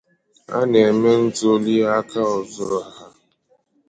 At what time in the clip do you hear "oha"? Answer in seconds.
2.81-3.05